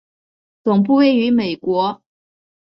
[0.63, 2.01] 总部位于美国。